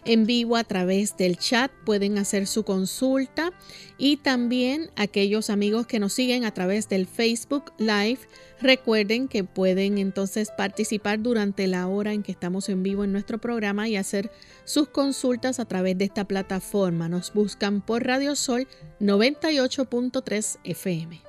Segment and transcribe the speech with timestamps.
[0.08, 3.52] en vivo a través del chat pueden hacer su consulta
[3.98, 8.18] y también aquellos amigos que nos siguen a través del Facebook Live.
[8.60, 13.38] Recuerden que pueden entonces participar durante la hora en que estamos en vivo en nuestro
[13.38, 14.32] programa y hacer
[14.66, 17.10] sus consultas a través de esta plataforma.
[17.10, 18.68] Nos buscan por Radio Sol
[19.00, 21.27] 98.3 FM.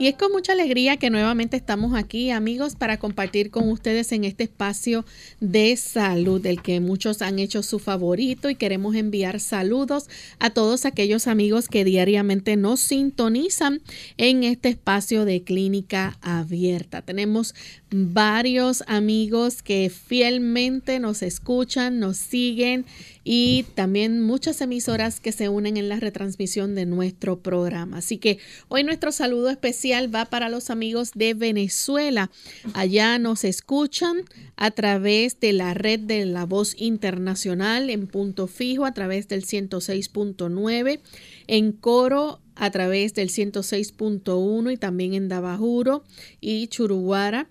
[0.00, 4.22] Y es con mucha alegría que nuevamente estamos aquí, amigos, para compartir con ustedes en
[4.22, 5.04] este espacio
[5.40, 10.08] de salud, del que muchos han hecho su favorito y queremos enviar saludos
[10.38, 13.80] a todos aquellos amigos que diariamente nos sintonizan
[14.18, 17.02] en este espacio de clínica abierta.
[17.02, 17.56] Tenemos
[17.90, 22.84] varios amigos que fielmente nos escuchan, nos siguen
[23.24, 27.98] y también muchas emisoras que se unen en la retransmisión de nuestro programa.
[27.98, 28.38] Así que
[28.68, 32.30] hoy nuestro saludo especial va para los amigos de Venezuela.
[32.74, 34.18] Allá nos escuchan
[34.56, 39.44] a través de la red de la voz internacional en punto fijo a través del
[39.44, 41.00] 106.9,
[41.46, 46.02] en coro a través del 106.1 y también en Dabajuro
[46.40, 47.46] y Churuguara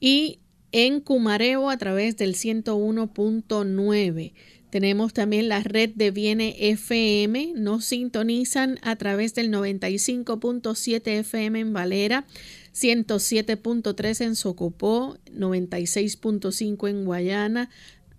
[0.00, 0.38] y
[0.72, 4.32] en Cumareo a través del 101.9.
[4.70, 7.54] Tenemos también la red de Viene FM.
[7.56, 12.26] Nos sintonizan a través del 95.7 FM en Valera,
[12.74, 17.70] 107.3 en Socopó, 96.5 en Guayana,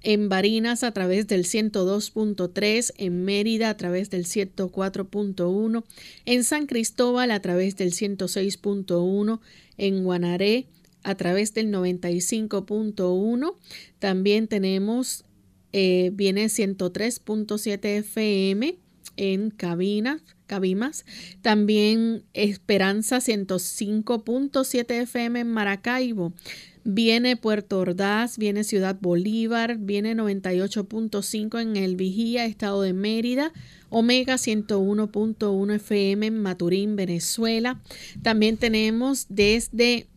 [0.02, 5.84] en Barinas a través del 102.3, en Mérida a través del 104.1,
[6.26, 9.40] en San Cristóbal a través del 106.1,
[9.78, 10.66] en Guanaré
[11.04, 13.56] a través del 95.1.
[14.00, 15.26] También tenemos
[15.72, 18.78] eh, viene 103.7 FM
[19.18, 21.06] en cabimas.
[21.42, 26.34] También Esperanza 105.7 FM en Maracaibo.
[26.86, 33.52] Viene Puerto Ordaz, viene Ciudad Bolívar, viene 98.5 en El Vigía, Estado de Mérida,
[33.90, 37.80] Omega 101.1 FM en Maturín, Venezuela.
[38.24, 40.08] También tenemos desde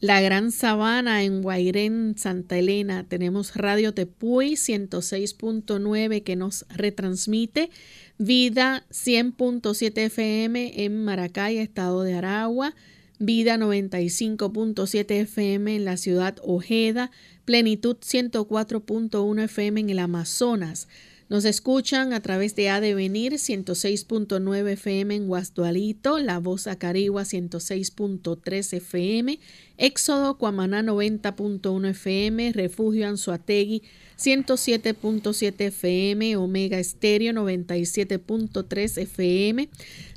[0.00, 3.04] la Gran Sabana en Guairén, Santa Elena.
[3.08, 7.70] Tenemos Radio Tepuy 106.9 que nos retransmite.
[8.16, 12.74] Vida 100.7 FM en Maracay, estado de Aragua.
[13.18, 17.10] Vida 95.7 FM en la ciudad Ojeda.
[17.44, 20.86] Plenitud 104.1 FM en el Amazonas.
[21.28, 28.72] Nos escuchan a través de A Venir 106.9 FM en Guastualito, La Voz Acarigua 106.3
[28.72, 29.38] FM,
[29.76, 33.82] Éxodo Cuamaná 90.1 FM, Refugio Anzuategui
[34.18, 39.68] 107.7 FM, Omega Estéreo 97.3 FM,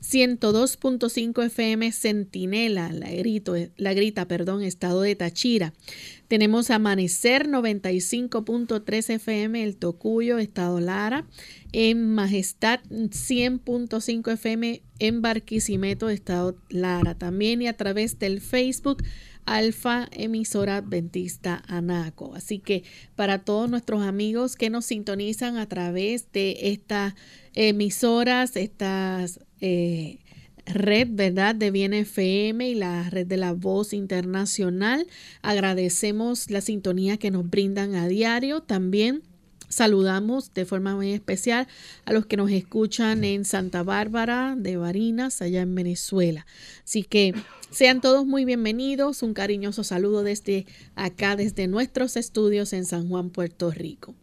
[0.01, 3.09] 102.5 FM, Centinela, la,
[3.77, 5.73] la grita, perdón, estado de Tachira.
[6.27, 11.25] Tenemos Amanecer 95.3 FM, El Tocuyo, Estado Lara.
[11.73, 17.15] En Majestad 100.5 FM en Barquisimeto, Estado Lara.
[17.15, 19.03] También y a través del Facebook
[19.45, 22.35] Alfa Emisora Adventista Anaco.
[22.35, 22.83] Así que
[23.15, 27.13] para todos nuestros amigos que nos sintonizan a través de estas
[27.53, 30.19] emisoras, estas eh,
[30.65, 31.55] red, ¿verdad?
[31.55, 35.07] De Bien FM y la red de la Voz Internacional.
[35.41, 38.61] Agradecemos la sintonía que nos brindan a diario.
[38.61, 39.23] También
[39.71, 41.67] saludamos de forma muy especial
[42.05, 46.45] a los que nos escuchan en Santa Bárbara de Barinas, allá en Venezuela.
[46.83, 47.33] Así que
[47.71, 49.23] sean todos muy bienvenidos.
[49.23, 50.65] Un cariñoso saludo desde
[50.95, 54.13] acá, desde nuestros estudios en San Juan, Puerto Rico.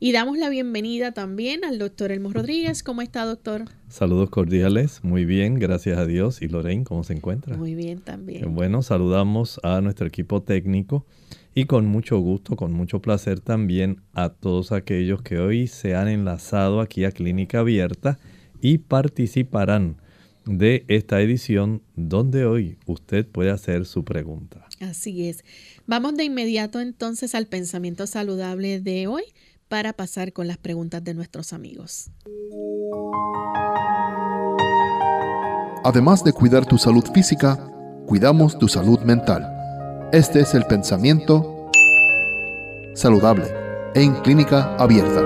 [0.00, 2.82] Y damos la bienvenida también al doctor Elmo Rodríguez.
[2.82, 3.64] ¿Cómo está, doctor?
[3.88, 6.42] Saludos cordiales, muy bien, gracias a Dios.
[6.42, 7.56] ¿Y Lorraine, cómo se encuentra?
[7.56, 8.54] Muy bien también.
[8.54, 11.06] Bueno, saludamos a nuestro equipo técnico
[11.54, 16.08] y con mucho gusto, con mucho placer también a todos aquellos que hoy se han
[16.08, 18.18] enlazado aquí a Clínica Abierta
[18.60, 19.96] y participarán
[20.46, 24.66] de esta edición donde hoy usted puede hacer su pregunta.
[24.80, 25.44] Así es.
[25.86, 29.22] Vamos de inmediato entonces al pensamiento saludable de hoy
[29.72, 32.10] para pasar con las preguntas de nuestros amigos.
[35.82, 37.56] Además de cuidar tu salud física,
[38.06, 39.50] cuidamos tu salud mental.
[40.12, 41.70] Este es el pensamiento
[42.94, 43.46] saludable
[43.94, 45.22] en clínica abierta.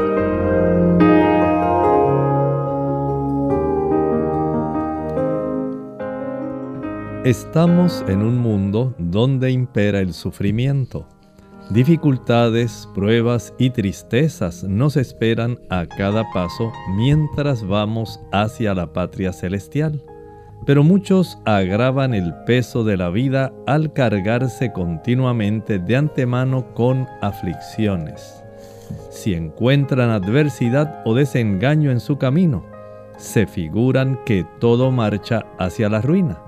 [7.25, 11.16] Estamos en un mundo donde impera el sufrimiento.
[11.71, 20.01] Dificultades, pruebas y tristezas nos esperan a cada paso mientras vamos hacia la patria celestial.
[20.65, 28.45] Pero muchos agravan el peso de la vida al cargarse continuamente de antemano con aflicciones.
[29.11, 32.65] Si encuentran adversidad o desengaño en su camino,
[33.19, 36.46] se figuran que todo marcha hacia la ruina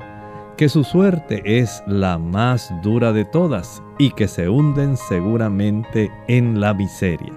[0.59, 6.61] que su suerte es la más dura de todas y que se hunden seguramente en
[6.61, 7.33] la miseria.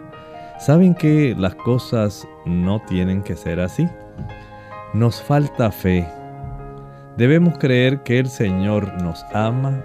[0.60, 3.88] ¿Saben que las cosas no tienen que ser así?
[4.96, 6.08] Nos falta fe.
[7.16, 9.84] Debemos creer que el Señor nos ama.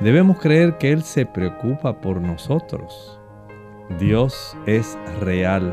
[0.00, 3.20] Debemos creer que Él se preocupa por nosotros.
[4.00, 5.72] Dios es real.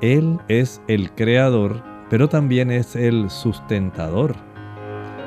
[0.00, 1.80] Él es el creador,
[2.10, 4.47] pero también es el sustentador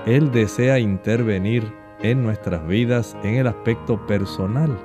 [0.06, 1.72] él desea intervenir
[2.02, 4.76] en nuestras vidas en el aspecto personal.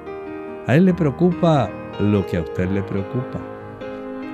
[0.67, 1.71] A Él le preocupa
[2.01, 3.41] lo que a usted le preocupa.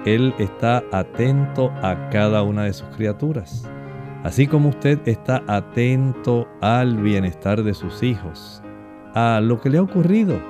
[0.04, 3.68] Él está atento a cada una de sus criaturas.
[4.24, 8.62] Así como usted está atento al bienestar de sus hijos,
[9.14, 10.40] a lo que le ha ocurrido,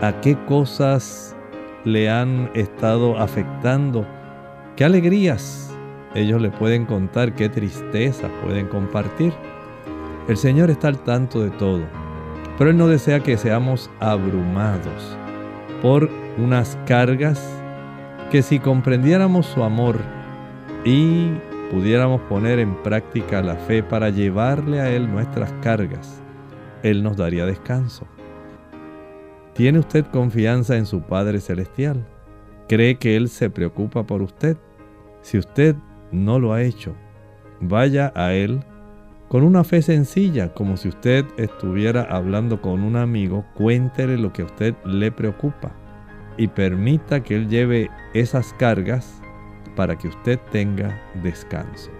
[0.00, 1.36] a qué cosas
[1.84, 4.06] le han estado afectando,
[4.76, 5.73] qué alegrías
[6.14, 9.32] ellos le pueden contar qué tristeza pueden compartir.
[10.28, 11.82] El Señor está al tanto de todo,
[12.56, 15.16] pero Él no desea que seamos abrumados
[15.82, 16.08] por
[16.38, 17.44] unas cargas
[18.30, 19.98] que si comprendiéramos su amor
[20.84, 21.30] y
[21.70, 26.22] pudiéramos poner en práctica la fe para llevarle a Él nuestras cargas,
[26.82, 28.06] Él nos daría descanso.
[29.54, 32.06] ¿Tiene usted confianza en su Padre Celestial?
[32.68, 34.56] ¿Cree que Él se preocupa por usted?
[35.22, 35.76] Si usted
[36.12, 36.94] no lo ha hecho,
[37.60, 38.60] vaya a Él
[39.28, 44.42] con una fe sencilla, como si usted estuviera hablando con un amigo, cuéntele lo que
[44.42, 45.74] a usted le preocupa
[46.36, 49.20] y permita que Él lleve esas cargas
[49.74, 51.90] para que usted tenga descanso.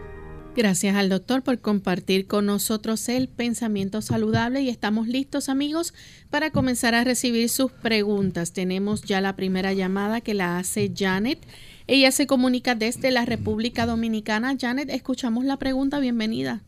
[0.55, 5.93] Gracias al doctor por compartir con nosotros el pensamiento saludable y estamos listos amigos
[6.31, 8.53] para comenzar a recibir sus preguntas.
[8.53, 11.45] Tenemos ya la primera llamada que la hace Janet.
[11.87, 14.55] Ella se comunica desde la República Dominicana.
[14.59, 16.01] Janet, escuchamos la pregunta.
[16.01, 16.61] Bienvenida.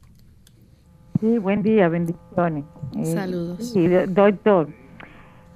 [1.21, 2.65] Sí, buen día, bendiciones.
[2.99, 3.73] Eh, Saludos.
[3.73, 4.69] Sí, doctor.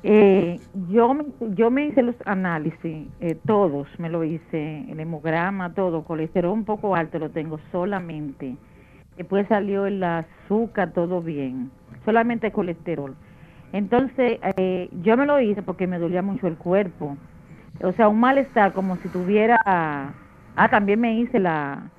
[0.03, 1.15] Eh, yo,
[1.55, 6.65] yo me hice los análisis, eh, todos me lo hice, el hemograma, todo, colesterol un
[6.65, 8.57] poco alto lo tengo solamente.
[9.19, 11.71] Después salió el azúcar, todo bien,
[12.07, 13.15] solamente colesterol.
[13.75, 14.41] Entonces,
[15.03, 17.19] yo me lo hice porque me dolía mucho el cuerpo
[17.83, 21.91] o sea, un malestar como si tuviera, ah, también me hice la,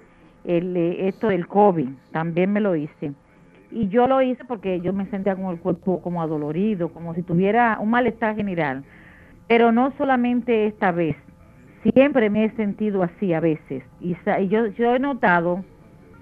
[0.44, 3.14] el, esto del COVID, también me lo hice.
[3.72, 7.24] Y yo lo hice porque yo me sentía con el cuerpo como adolorido, como si
[7.24, 8.84] tuviera un malestar general.
[9.48, 11.16] Pero no solamente esta vez,
[11.84, 13.84] siempre me he sentido así a veces.
[14.00, 14.16] Y,
[14.48, 15.64] yo, yo he notado,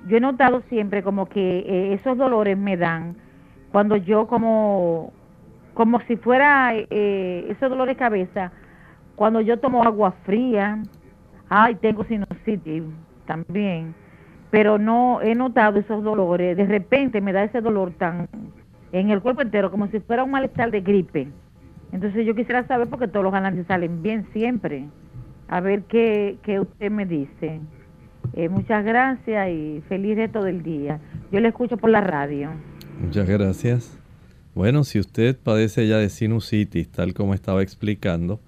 [0.07, 3.15] yo he notado siempre como que eh, esos dolores me dan
[3.71, 5.11] cuando yo como,
[5.73, 8.51] como si fuera eh, esos dolores de cabeza,
[9.19, 10.81] cuando yo tomo agua fría,
[11.49, 12.83] ay, tengo sinusitis
[13.25, 13.93] también,
[14.49, 16.55] pero no he notado esos dolores.
[16.55, 18.29] De repente me da ese dolor tan
[18.93, 21.27] en el cuerpo entero, como si fuera un malestar de gripe.
[21.91, 24.87] Entonces yo quisiera saber, porque todos los análisis salen bien siempre,
[25.49, 27.59] a ver qué, qué usted me dice.
[28.35, 31.01] Eh, muchas gracias y feliz de todo el día.
[31.29, 32.51] Yo le escucho por la radio.
[33.01, 33.99] Muchas gracias.
[34.55, 38.39] Bueno, si usted padece ya de sinusitis, tal como estaba explicando,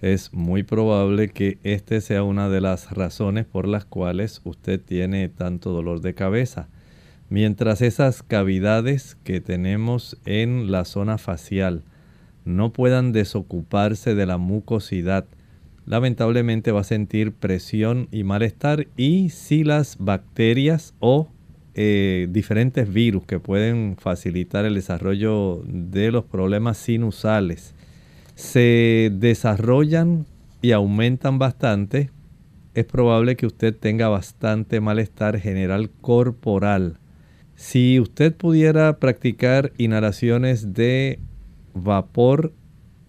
[0.00, 5.28] es muy probable que este sea una de las razones por las cuales usted tiene
[5.28, 6.68] tanto dolor de cabeza.
[7.30, 11.82] Mientras esas cavidades que tenemos en la zona facial
[12.44, 15.26] no puedan desocuparse de la mucosidad,
[15.84, 21.28] lamentablemente va a sentir presión y malestar y si las bacterias o
[21.74, 27.74] eh, diferentes virus que pueden facilitar el desarrollo de los problemas sinusales
[28.38, 30.24] se desarrollan
[30.62, 32.12] y aumentan bastante,
[32.74, 36.98] es probable que usted tenga bastante malestar general corporal.
[37.56, 41.18] Si usted pudiera practicar inhalaciones de
[41.74, 42.52] vapor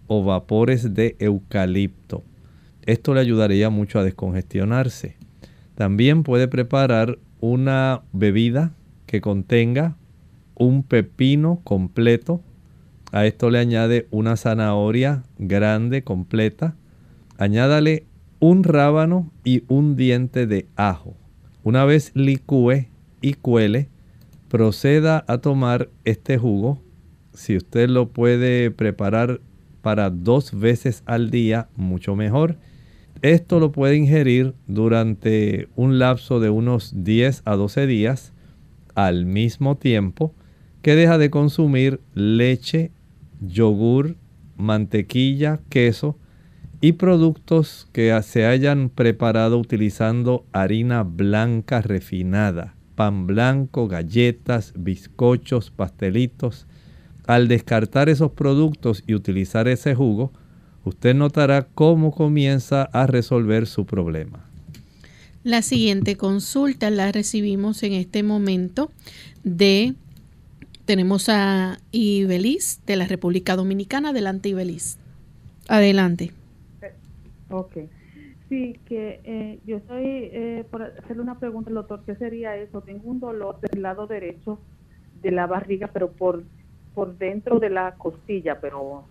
[0.08, 2.24] o vapores de eucalipto,
[2.84, 5.16] esto le ayudaría mucho a descongestionarse.
[5.76, 8.72] También puede preparar una bebida
[9.06, 9.96] que contenga
[10.56, 12.42] un pepino completo
[13.12, 16.76] a esto le añade una zanahoria grande, completa.
[17.38, 18.04] Añádale
[18.38, 21.16] un rábano y un diente de ajo.
[21.64, 22.86] Una vez licúe
[23.20, 23.88] y cuele,
[24.48, 26.80] proceda a tomar este jugo.
[27.34, 29.40] Si usted lo puede preparar
[29.82, 32.56] para dos veces al día, mucho mejor.
[33.22, 38.32] Esto lo puede ingerir durante un lapso de unos 10 a 12 días
[38.94, 40.34] al mismo tiempo
[40.82, 42.92] que deja de consumir leche
[43.40, 44.16] yogur,
[44.56, 46.16] mantequilla, queso
[46.80, 56.66] y productos que se hayan preparado utilizando harina blanca refinada, pan blanco, galletas, bizcochos, pastelitos.
[57.26, 60.32] Al descartar esos productos y utilizar ese jugo,
[60.84, 64.50] usted notará cómo comienza a resolver su problema.
[65.42, 68.90] La siguiente consulta la recibimos en este momento
[69.42, 69.94] de
[70.90, 74.08] tenemos a Ibeliz de la República Dominicana.
[74.08, 74.98] Adelante, Ibeliz.
[75.68, 76.32] Adelante.
[77.48, 77.76] Ok.
[78.48, 82.02] Sí, que eh, yo estoy eh, por hacerle una pregunta al doctor.
[82.04, 82.80] ¿Qué sería eso?
[82.80, 84.58] Tengo un dolor del lado derecho
[85.22, 86.42] de la barriga, pero por,
[86.92, 89.04] por dentro de la costilla, pero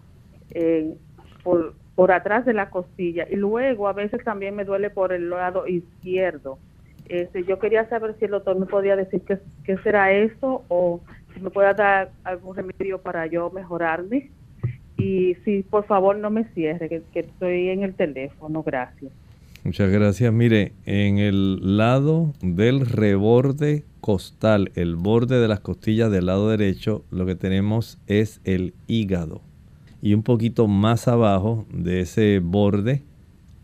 [0.52, 0.98] eh,
[1.46, 3.26] por, por atrás de la costilla.
[3.32, 6.60] Y luego a veces también me duele por el lado izquierdo.
[7.08, 11.00] Este, yo quería saber si el doctor me podía decir qué, qué será eso o
[11.42, 14.32] me pueda dar algún remedio para yo mejorarme.
[14.98, 19.12] Y si por favor no me cierre, que, estoy en el teléfono, gracias.
[19.64, 20.34] Muchas gracias.
[20.34, 27.04] Mire, en el lado del reborde costal, el borde de las costillas del lado derecho,
[27.12, 29.42] lo que tenemos es el hígado.
[30.02, 33.04] Y un poquito más abajo de ese borde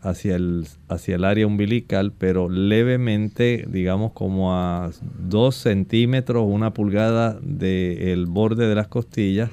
[0.06, 4.90] hacia el, hacia el área umbilical, pero levemente, digamos como a
[5.28, 9.50] 2 centímetros, una pulgada del borde de las costillas,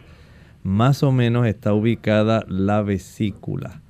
[0.62, 3.82] más o menos está ubicada la vesícula.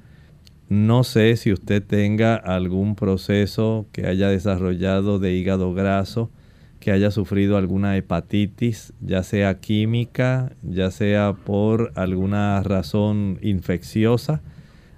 [0.69, 6.31] No sé si usted tenga algún proceso que haya desarrollado de hígado graso,
[6.79, 14.41] que haya sufrido alguna hepatitis, ya sea química, ya sea por alguna razón infecciosa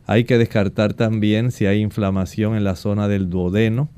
[0.07, 3.89] hay que descartar también si hay inflamación en la zona del duodeno.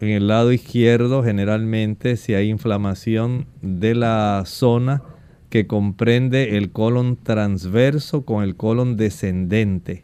[0.00, 5.02] En el lado izquierdo, generalmente, si hay inflamación de la zona
[5.50, 10.02] que comprende el colon transverso con el colon descendente.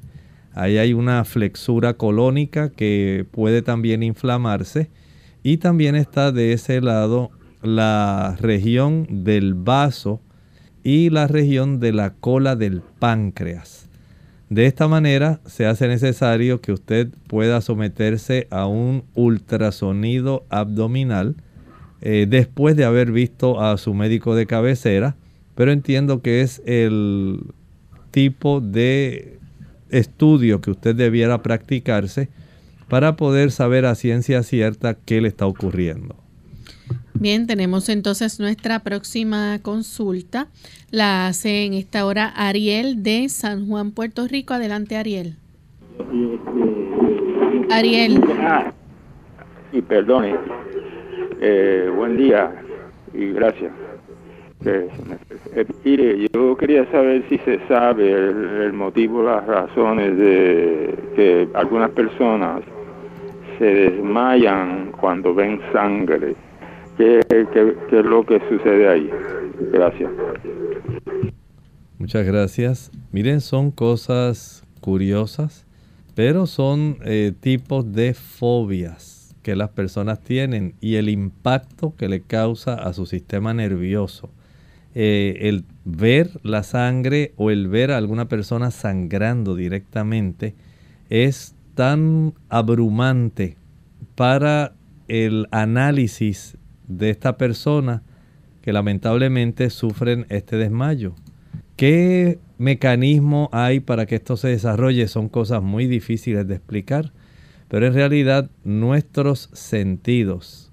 [0.52, 4.90] Ahí hay una flexura colónica que puede también inflamarse.
[5.42, 7.30] Y también está de ese lado
[7.62, 10.20] la región del vaso
[10.84, 13.87] y la región de la cola del páncreas.
[14.50, 21.36] De esta manera se hace necesario que usted pueda someterse a un ultrasonido abdominal
[22.00, 25.16] eh, después de haber visto a su médico de cabecera,
[25.54, 27.40] pero entiendo que es el
[28.10, 29.38] tipo de
[29.90, 32.28] estudio que usted debiera practicarse
[32.88, 36.16] para poder saber a ciencia cierta qué le está ocurriendo.
[37.20, 40.46] Bien, tenemos entonces nuestra próxima consulta.
[40.92, 44.54] La hace en esta hora Ariel de San Juan, Puerto Rico.
[44.54, 45.34] Adelante, Ariel.
[47.72, 48.22] Ariel.
[48.40, 48.72] Ah,
[49.72, 50.36] y perdone.
[51.40, 52.52] Eh, buen día
[53.12, 53.72] y gracias.
[54.64, 54.88] Eh,
[55.84, 62.60] mire, yo quería saber si se sabe el motivo, las razones de que algunas personas
[63.58, 66.36] se desmayan cuando ven sangre
[66.98, 69.08] ¿Qué, es lo que sucede ahí?
[69.72, 70.10] Gracias.
[71.96, 72.90] Muchas gracias.
[73.12, 75.64] Miren, son cosas curiosas,
[76.16, 82.20] pero son eh, tipos de fobias que las personas tienen y el impacto que le
[82.20, 84.30] causa a su sistema nervioso.
[84.96, 90.56] Eh, el ver la sangre o el ver a alguna persona sangrando directamente
[91.10, 93.56] es tan abrumante
[94.16, 94.72] para
[95.06, 98.02] el análisis de esta persona
[98.62, 101.14] que lamentablemente sufren este desmayo.
[101.76, 105.06] ¿Qué mecanismo hay para que esto se desarrolle?
[105.06, 107.12] Son cosas muy difíciles de explicar,
[107.68, 110.68] pero en realidad nuestros sentidos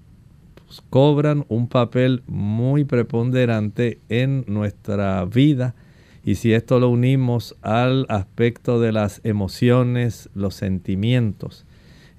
[0.90, 5.74] cobran un papel muy preponderante en nuestra vida
[6.24, 11.64] y si esto lo unimos al aspecto de las emociones, los sentimientos,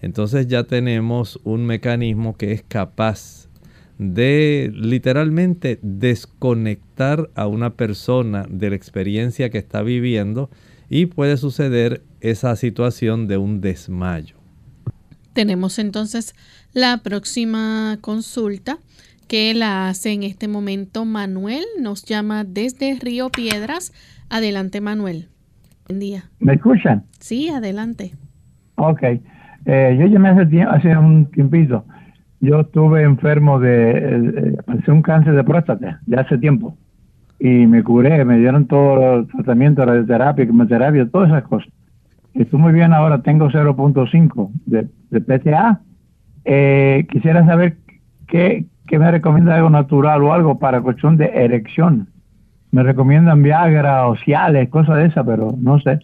[0.01, 3.36] entonces ya tenemos un mecanismo que es capaz
[3.97, 10.49] de literalmente desconectar a una persona de la experiencia que está viviendo
[10.89, 14.35] y puede suceder esa situación de un desmayo.
[15.33, 16.35] Tenemos entonces
[16.73, 18.77] la próxima consulta
[19.27, 21.63] que la hace en este momento Manuel.
[21.79, 23.93] Nos llama desde Río Piedras.
[24.29, 25.27] Adelante, Manuel.
[25.87, 26.25] Buen día.
[26.39, 27.03] ¿Me escuchan?
[27.19, 28.13] Sí, adelante.
[28.75, 29.03] Ok.
[29.65, 31.85] Eh, yo llamé hace, hace un tiempito.
[32.39, 36.77] Yo estuve enfermo de, un cáncer de próstata ya hace tiempo
[37.39, 41.71] y me curé, me dieron todo el tratamiento, radioterapia, quimioterapia, todas esas cosas.
[42.33, 45.81] Estoy muy bien ahora, tengo 0.5 de, de, PTA.
[46.45, 47.77] Eh, quisiera saber
[48.27, 52.09] qué, qué me recomienda algo natural o algo para cuestión de erección.
[52.71, 55.99] Me recomiendan Viagra o Ciales, cosas de esas, pero no sé.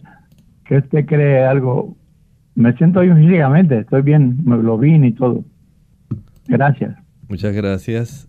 [0.64, 1.96] ¿Qué usted cree algo
[2.54, 5.44] me siento bien físicamente, estoy bien, me lo vi y todo.
[6.46, 6.96] Gracias.
[7.28, 8.28] Muchas gracias.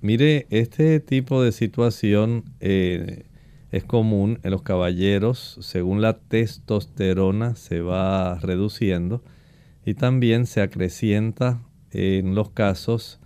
[0.00, 3.26] Mire, este tipo de situación eh,
[3.70, 9.22] es común en los caballeros, según la testosterona se va reduciendo
[9.84, 13.20] y también se acrecienta en los casos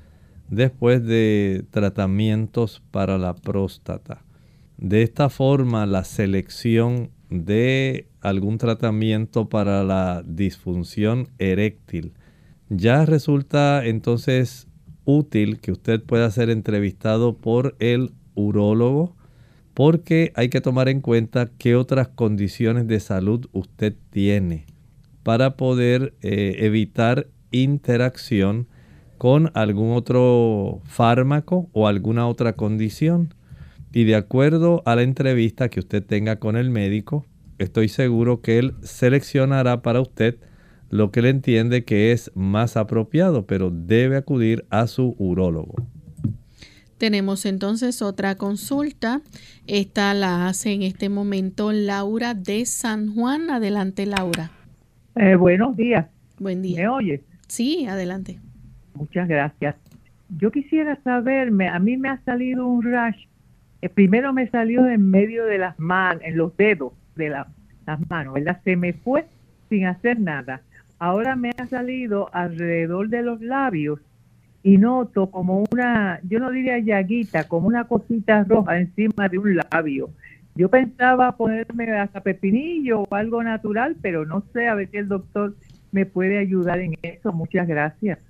[0.48, 4.22] después de tratamientos para la próstata.
[4.78, 12.12] De esta forma, la selección de algún tratamiento para la disfunción eréctil,
[12.76, 14.66] ya resulta entonces
[15.04, 19.14] útil que usted pueda ser entrevistado por el urólogo
[19.74, 24.66] porque hay que tomar en cuenta qué otras condiciones de salud usted tiene
[25.22, 28.68] para poder eh, evitar interacción
[29.18, 33.35] con algún otro fármaco o alguna otra condición.
[33.92, 37.24] Y de acuerdo a la entrevista que usted tenga con el médico,
[37.58, 40.38] estoy seguro que él seleccionará para usted
[40.92, 45.74] lo que le entiende que es más apropiado, pero debe acudir a su urólogo.
[46.98, 49.22] Tenemos entonces otra consulta.
[49.66, 53.50] Esta la hace en este momento Laura de San Juan.
[53.50, 54.52] Adelante, Laura.
[55.16, 56.07] Eh, buenos días.
[56.38, 56.83] Buen día.
[56.83, 57.20] ¿Me oyes?
[57.48, 58.38] Sí, adelante.
[58.94, 59.74] Muchas gracias.
[60.38, 63.26] Yo quisiera saberme, a mí me ha salido un rash
[63.83, 67.48] eh, primero me salió en medio de las manos, en los dedos de las
[68.09, 68.61] manos, ¿verdad?
[68.62, 69.24] Se me fue
[69.68, 70.61] sin hacer nada.
[71.02, 73.98] Ahora me ha salido alrededor de los labios
[74.62, 79.56] y noto como una, yo no diría llaguita, como una cosita roja encima de un
[79.56, 80.10] labio.
[80.54, 85.08] Yo pensaba ponerme hasta pepinillo o algo natural, pero no sé, a ver si el
[85.08, 85.56] doctor
[85.90, 87.32] me puede ayudar en eso.
[87.32, 88.20] Muchas gracias.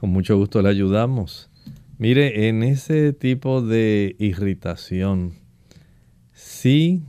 [0.00, 1.52] Con mucho gusto le ayudamos.
[1.98, 5.34] Mire, en ese tipo de irritación,
[6.32, 7.04] si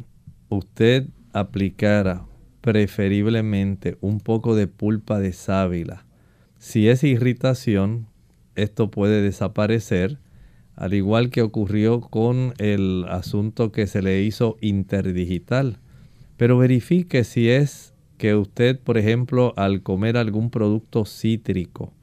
[0.50, 2.29] usted aplicara
[2.62, 6.06] preferiblemente un poco de pulpa de sábila,
[6.60, 8.08] si es irritación,
[8.56, 10.20] esto puede desaparecer,
[10.76, 15.80] al igual que ocurrió con el asunto que se le hizo interdigital.
[16.36, 21.94] Pero verifique si es que usted, por ejemplo, al comer algún producto cítrico,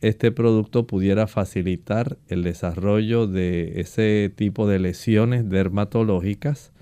[0.00, 6.72] este producto pudiera facilitar el desarrollo de ese tipo de lesiones dermatológicas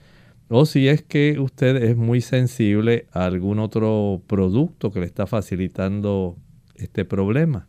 [0.48, 5.26] o si es que usted es muy sensible a algún otro producto que le está
[5.26, 6.36] facilitando
[6.76, 7.66] este problema.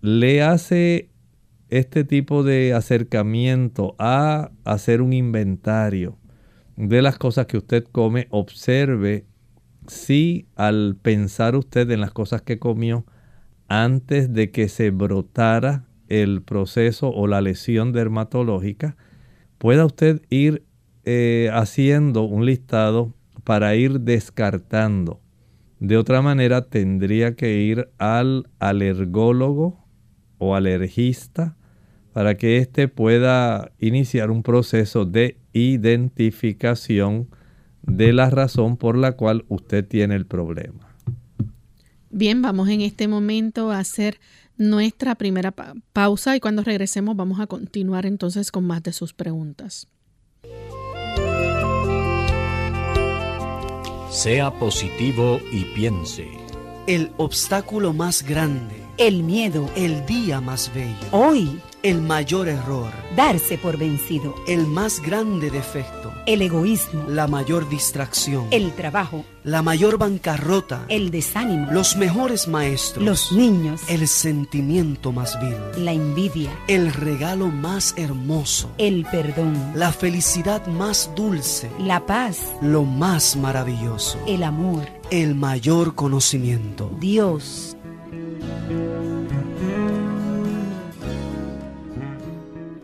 [0.00, 1.10] Le hace
[1.68, 6.18] este tipo de acercamiento a hacer un inventario
[6.76, 9.26] de las cosas que usted come, observe
[9.86, 13.04] si al pensar usted en las cosas que comió,
[13.68, 18.96] antes de que se brotara el proceso o la lesión dermatológica,
[19.58, 20.64] pueda usted ir
[21.04, 25.20] eh, haciendo un listado para ir descartando.
[25.78, 29.84] De otra manera, tendría que ir al alergólogo
[30.38, 31.56] o alergista
[32.12, 37.28] para que éste pueda iniciar un proceso de identificación
[37.82, 40.88] de la razón por la cual usted tiene el problema.
[42.10, 44.18] Bien, vamos en este momento a hacer
[44.56, 45.54] nuestra primera
[45.92, 49.86] pausa y cuando regresemos vamos a continuar entonces con más de sus preguntas.
[54.10, 56.28] Sea positivo y piense.
[56.88, 58.82] El obstáculo más grande.
[58.98, 59.70] El miedo.
[59.76, 60.96] El día más bello.
[61.12, 61.60] Hoy.
[61.82, 62.92] El mayor error.
[63.16, 64.34] Darse por vencido.
[64.46, 66.12] El más grande defecto.
[66.26, 67.08] El egoísmo.
[67.08, 68.48] La mayor distracción.
[68.50, 69.24] El trabajo.
[69.44, 70.84] La mayor bancarrota.
[70.88, 71.68] El desánimo.
[71.72, 73.02] Los mejores maestros.
[73.02, 73.80] Los niños.
[73.88, 75.56] El sentimiento más vil.
[75.82, 76.50] La envidia.
[76.68, 78.70] El regalo más hermoso.
[78.76, 79.72] El perdón.
[79.74, 81.70] La felicidad más dulce.
[81.78, 82.56] La paz.
[82.60, 84.18] Lo más maravilloso.
[84.26, 84.86] El amor.
[85.10, 86.94] El mayor conocimiento.
[87.00, 87.74] Dios.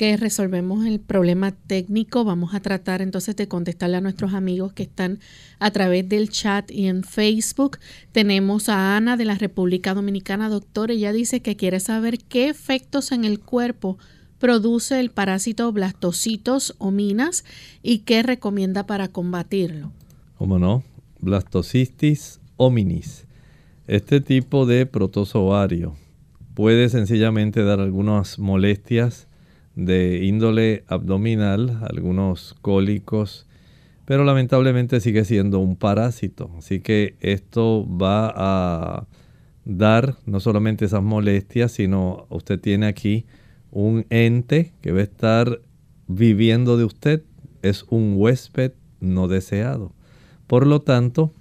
[0.00, 4.84] Que resolvemos el problema técnico, vamos a tratar entonces de contestarle a nuestros amigos que
[4.84, 5.18] están
[5.58, 7.76] a través del chat y en Facebook.
[8.10, 10.90] Tenemos a Ana de la República Dominicana, doctor.
[10.90, 13.98] Ella dice que quiere saber qué efectos en el cuerpo
[14.38, 17.44] produce el parásito blastocitos o minas
[17.82, 19.92] y qué recomienda para combatirlo.
[20.38, 20.82] ¿Cómo no?
[21.18, 23.26] Blastocystis hominis.
[23.86, 25.94] Este tipo de protozoario
[26.54, 29.26] puede sencillamente dar algunas molestias
[29.74, 33.46] de índole abdominal, algunos cólicos,
[34.04, 36.50] pero lamentablemente sigue siendo un parásito.
[36.58, 39.06] Así que esto va a
[39.64, 43.26] dar no solamente esas molestias, sino usted tiene aquí
[43.70, 45.60] un ente que va a estar
[46.08, 47.22] viviendo de usted.
[47.62, 49.92] Es un huésped no deseado.
[50.46, 51.32] Por lo tanto,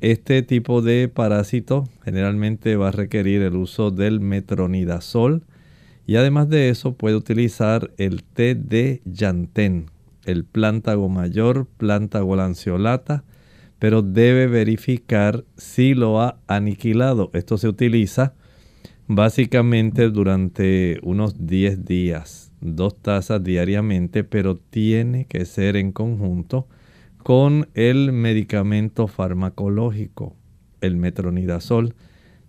[0.00, 5.44] este tipo de parásito generalmente va a requerir el uso del metronidazol
[6.10, 9.92] y además de eso puede utilizar el té de llantén,
[10.24, 13.22] el plántago mayor, plántago lanceolata,
[13.78, 17.30] pero debe verificar si lo ha aniquilado.
[17.32, 18.34] Esto se utiliza
[19.06, 26.66] básicamente durante unos 10 días, dos tazas diariamente, pero tiene que ser en conjunto
[27.18, 30.34] con el medicamento farmacológico,
[30.80, 31.94] el metronidazol.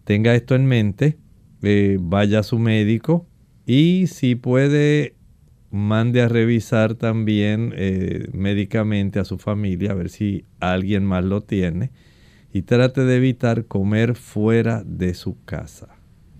[0.03, 1.19] Tenga esto en mente,
[1.61, 3.27] eh, vaya a su médico,
[3.73, 5.15] y si puede,
[5.69, 11.39] mande a revisar también eh, médicamente a su familia, a ver si alguien más lo
[11.39, 11.89] tiene.
[12.51, 15.87] Y trate de evitar comer fuera de su casa.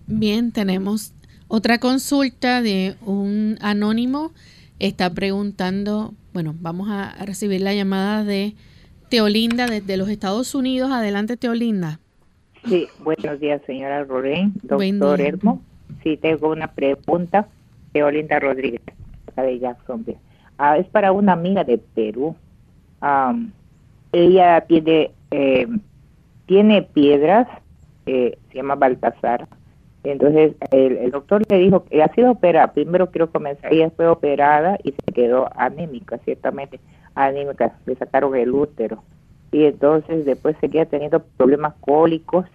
[0.06, 1.14] Bien, tenemos
[1.48, 4.32] Otra consulta de un anónimo
[4.78, 8.56] está preguntando, bueno, vamos a recibir la llamada de
[9.08, 10.90] Teolinda desde los Estados Unidos.
[10.92, 11.98] Adelante, Teolinda.
[12.68, 15.62] Sí, buenos días, señora Rorén, doctor Hermo.
[16.02, 17.48] Sí, tengo una pregunta.
[17.92, 18.80] Teolinda Rodríguez,
[19.36, 20.18] de Jacksonville.
[20.58, 22.34] Ah, es para una amiga de Perú.
[24.12, 25.66] ella tiene, eh,
[26.46, 27.48] tiene piedras,
[28.06, 29.46] eh, se llama Baltasar.
[30.04, 34.76] Entonces el, doctor le dijo que ha sido operada, primero quiero comenzar, ella fue operada
[34.82, 36.80] y se quedó anémica, ciertamente
[37.14, 39.02] anémica, le sacaron el útero
[39.52, 42.46] y entonces después seguía teniendo problemas cólicos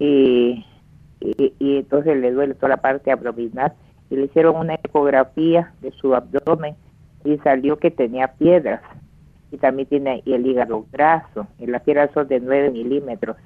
[0.00, 0.64] y,
[1.20, 3.72] y, entonces le duele toda la parte abdominal.
[4.10, 6.74] Y le hicieron una ecografía de su abdomen
[7.24, 8.80] y salió que tenía piedras.
[9.52, 13.36] Y también tiene el hígado graso y las piedras son de 9 milímetros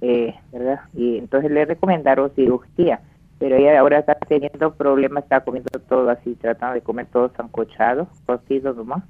[0.00, 0.80] eh, ¿verdad?
[0.94, 3.00] y entonces le recomendaron cirugía
[3.40, 8.06] pero ella ahora está teniendo problemas está comiendo todo así tratando de comer todo sancochado
[8.26, 9.02] cocido nomás.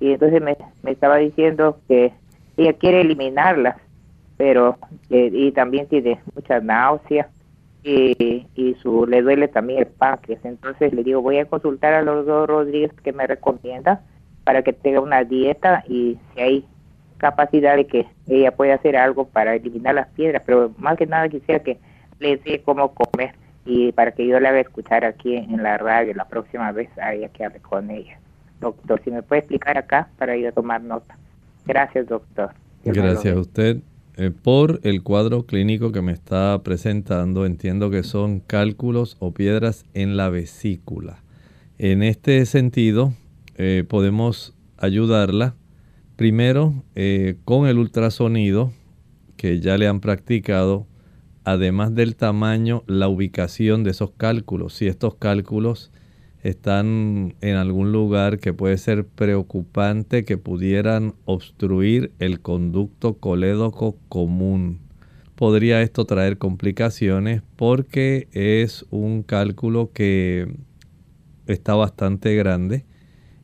[0.00, 2.12] Y entonces me, me estaba diciendo que
[2.56, 3.76] ella quiere eliminarlas,
[4.38, 4.78] pero
[5.10, 7.28] eh, y también tiene mucha náusea
[7.86, 10.44] y, su le duele también el páncreas.
[10.44, 14.02] Entonces le digo, voy a consultar a los dos Rodríguez que me recomienda
[14.44, 16.64] para que tenga una dieta y si hay
[17.18, 21.28] capacidad de que ella pueda hacer algo para eliminar las piedras, pero más que nada
[21.28, 21.78] quisiera que
[22.18, 26.14] le dé cómo comer y para que yo le haga escuchar aquí en la radio
[26.14, 28.18] la próxima vez a ella que hable con ella.
[28.60, 31.16] Doctor, si me puede explicar acá para ir a tomar nota.
[31.66, 32.50] Gracias, doctor.
[32.84, 33.78] Gracias a usted.
[34.18, 39.84] Eh, por el cuadro clínico que me está presentando, entiendo que son cálculos o piedras
[39.92, 41.22] en la vesícula.
[41.76, 43.12] En este sentido,
[43.56, 45.54] eh, podemos ayudarla
[46.16, 48.72] primero eh, con el ultrasonido
[49.36, 50.86] que ya le han practicado,
[51.44, 54.72] además del tamaño, la ubicación de esos cálculos.
[54.72, 55.92] Si estos cálculos
[56.48, 64.80] están en algún lugar que puede ser preocupante que pudieran obstruir el conducto colédoco común.
[65.34, 70.54] Podría esto traer complicaciones porque es un cálculo que
[71.46, 72.84] está bastante grande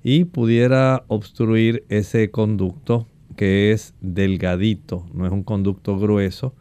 [0.02, 6.54] y pudiera obstruir ese conducto que es delgadito, no es un conducto grueso.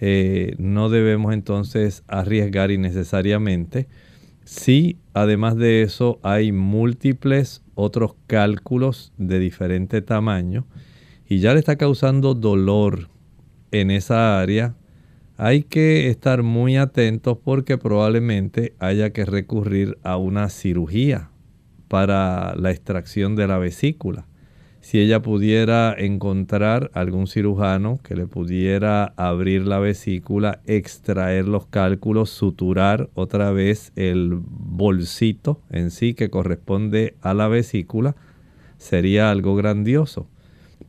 [0.00, 3.86] Eh, no debemos entonces arriesgar innecesariamente
[4.44, 10.66] Sí, además de eso hay múltiples otros cálculos de diferente tamaño
[11.26, 13.08] y ya le está causando dolor
[13.70, 14.74] en esa área.
[15.36, 21.30] Hay que estar muy atentos porque probablemente haya que recurrir a una cirugía
[21.88, 24.26] para la extracción de la vesícula
[24.84, 32.28] si ella pudiera encontrar algún cirujano que le pudiera abrir la vesícula, extraer los cálculos,
[32.28, 38.14] suturar otra vez el bolsito en sí que corresponde a la vesícula,
[38.76, 40.28] sería algo grandioso.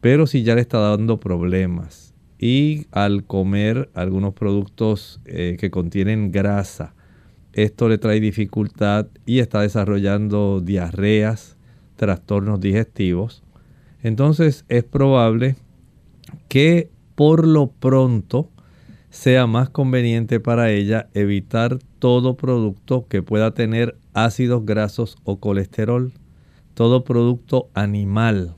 [0.01, 6.33] Pero si ya le está dando problemas y al comer algunos productos eh, que contienen
[6.33, 6.95] grasa,
[7.53, 11.55] esto le trae dificultad y está desarrollando diarreas,
[11.95, 13.44] trastornos digestivos,
[14.05, 15.55] entonces es probable
[16.47, 18.51] que por lo pronto
[19.09, 26.13] sea más conveniente para ella evitar todo producto que pueda tener ácidos grasos o colesterol,
[26.75, 28.53] todo producto animal,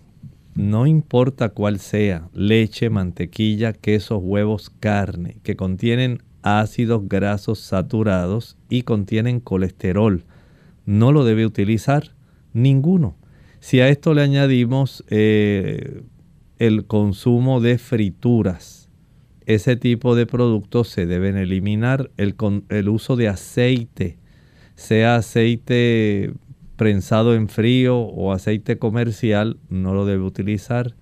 [0.53, 8.81] no importa cuál sea, leche, mantequilla, quesos, huevos, carne, que contienen ácidos grasos saturados y
[8.81, 10.25] contienen colesterol.
[10.85, 12.11] No lo debe utilizar
[12.51, 13.15] ninguno.
[13.67, 16.01] Si a esto le añadimos eh,
[16.57, 18.89] el consumo de frituras,
[19.45, 22.09] ese tipo de productos se deben eliminar.
[22.15, 22.37] El,
[22.69, 24.19] el uso de aceite,
[24.75, 26.31] sea aceite
[26.77, 30.95] prensado en frío o aceite comercial, no lo debe utilizar.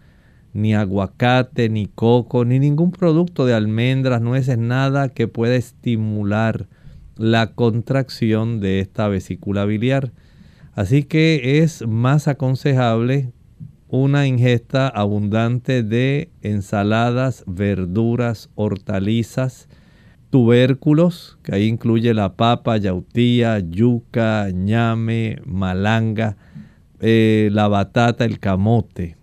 [0.51, 6.67] Ni aguacate, ni coco, ni ningún producto de almendras, nueces, nada que pueda estimular
[7.15, 10.13] la contracción de esta vesícula biliar.
[10.75, 13.31] Así que es más aconsejable
[13.87, 19.69] una ingesta abundante de ensaladas, verduras, hortalizas,
[20.31, 26.35] tubérculos, que ahí incluye la papa, yautía, yuca, ñame, malanga,
[26.99, 29.15] eh, la batata, el camote.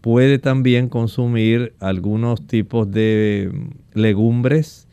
[0.00, 3.50] Puede también consumir algunos tipos de
[3.92, 4.86] legumbres,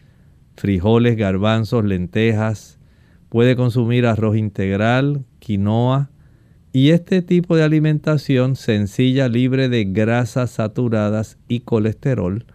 [0.55, 2.79] frijoles, garbanzos, lentejas.
[3.29, 6.11] Puede consumir arroz integral, quinoa.
[6.71, 12.45] Y este tipo de alimentación sencilla, libre de grasas saturadas y colesterol,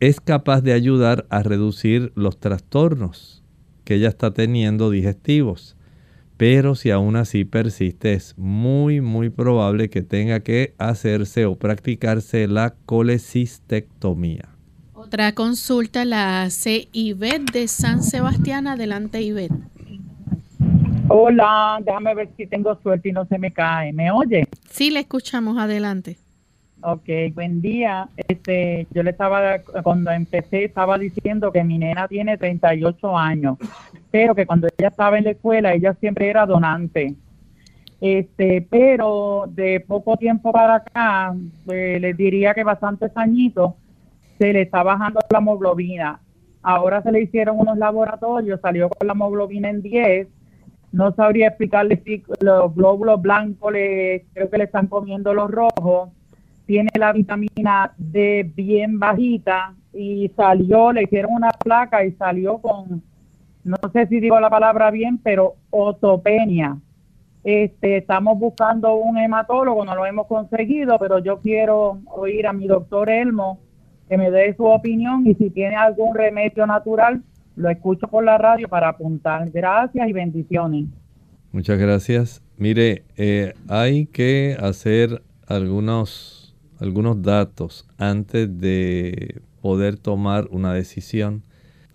[0.00, 3.44] es capaz de ayudar a reducir los trastornos
[3.84, 5.76] que ella está teniendo digestivos.
[6.36, 12.48] pero si aún así persiste es muy muy probable que tenga que hacerse o practicarse
[12.48, 14.48] la colecistectomía.
[14.92, 18.66] Otra consulta la hace Ivette de San Sebastián.
[18.66, 19.52] Adelante Ivette.
[21.14, 23.92] Hola, déjame ver si tengo suerte y no se me cae.
[23.92, 24.48] ¿Me oye?
[24.70, 25.58] Sí, le escuchamos.
[25.58, 26.16] Adelante.
[26.80, 28.08] Ok, buen día.
[28.16, 33.58] Este, yo le estaba, cuando empecé, estaba diciendo que mi nena tiene 38 años,
[34.10, 37.14] pero que cuando ella estaba en la escuela, ella siempre era donante.
[38.00, 41.34] Este, pero de poco tiempo para acá,
[41.70, 43.74] eh, les diría que bastantes añitos,
[44.38, 46.20] se le está bajando la hemoglobina.
[46.62, 50.28] Ahora se le hicieron unos laboratorios, salió con la hemoglobina en 10.
[50.92, 56.10] No sabría explicarle si los glóbulos blancos le, creo que le están comiendo los rojos
[56.66, 63.02] tiene la vitamina D bien bajita y salió, le hicieron una placa y salió con,
[63.64, 66.78] no sé si digo la palabra bien, pero otopenia.
[67.44, 72.66] Este, estamos buscando un hematólogo, no lo hemos conseguido, pero yo quiero oír a mi
[72.68, 73.58] doctor Elmo
[74.08, 77.22] que me dé su opinión y si tiene algún remedio natural,
[77.56, 79.50] lo escucho por la radio para apuntar.
[79.50, 80.86] Gracias y bendiciones.
[81.52, 82.42] Muchas gracias.
[82.56, 86.42] Mire, eh, hay que hacer algunos
[86.82, 91.44] algunos datos antes de poder tomar una decisión.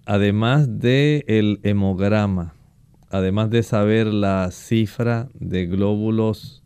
[0.06, 2.54] Además del el hemograma,
[3.10, 6.64] además de saber la cifra de glóbulos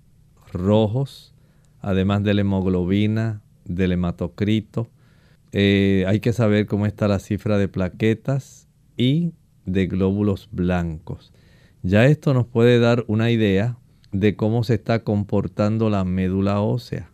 [0.54, 1.34] rojos,
[1.80, 4.88] además de la hemoglobina, del hematocrito,
[5.52, 8.61] eh, hay que saber cómo está la cifra de plaquetas
[9.02, 9.34] y
[9.66, 11.34] de glóbulos blancos.
[11.84, 13.78] Ya esto nos puede dar una idea
[14.12, 17.12] de cómo se está comportando la médula ósea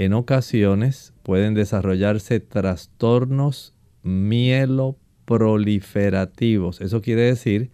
[0.00, 6.80] en ocasiones pueden desarrollarse trastornos mieloproliferativos.
[6.80, 7.70] Eso quiere decir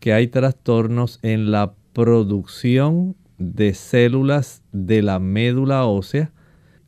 [0.00, 6.32] que hay trastornos en la producción de células de la médula ósea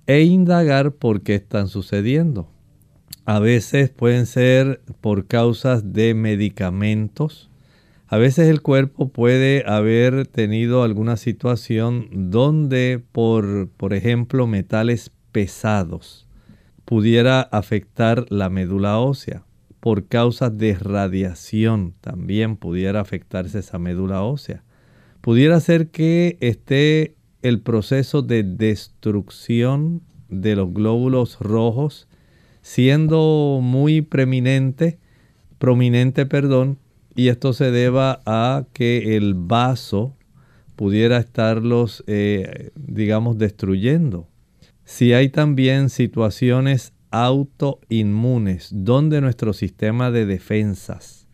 [0.07, 2.49] e indagar por qué están sucediendo.
[3.31, 7.49] A veces pueden ser por causas de medicamentos,
[8.09, 16.27] a veces el cuerpo puede haber tenido alguna situación donde por, por ejemplo, metales pesados
[16.85, 19.45] pudiera afectar la médula ósea.
[19.79, 24.65] Por causa de radiación también pudiera afectarse esa médula ósea.
[25.21, 32.09] Pudiera ser que esté el proceso de destrucción de los glóbulos rojos
[32.63, 34.99] siendo muy preeminente,
[35.59, 36.79] prominente, perdón,
[37.15, 40.17] y esto se deba a que el vaso
[40.77, 44.29] pudiera estarlos, eh, digamos, destruyendo.
[44.85, 51.27] Si hay también situaciones autoinmunes donde nuestro sistema de defensas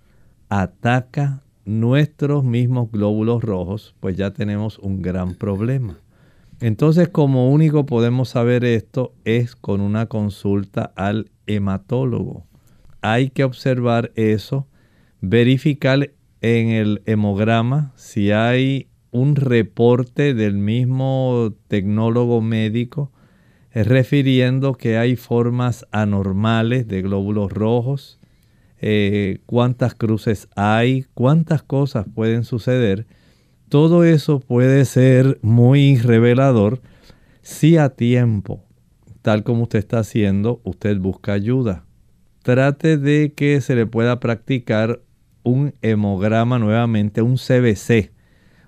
[0.49, 5.99] ataca nuestros mismos glóbulos rojos, pues ya tenemos un gran problema.
[6.61, 12.47] Entonces, como único podemos saber esto es con una consulta al hematólogo.
[13.03, 14.67] Hay que observar eso
[15.21, 23.13] verificar en el hemograma si hay un reporte del mismo tecnólogo médico
[23.73, 28.19] refiriendo que hay formas anormales de glóbulos rojos,
[28.81, 33.07] eh, cuántas cruces hay, cuántas cosas pueden suceder.
[33.69, 36.81] Todo eso puede ser muy revelador
[37.43, 38.65] si a tiempo,
[39.23, 41.85] tal como usted está haciendo, usted busca ayuda.
[42.43, 45.01] Trate de que se le pueda practicar
[45.43, 48.13] un hemograma nuevamente, un CBC,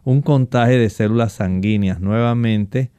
[0.04, 2.90] un contagio de células sanguíneas nuevamente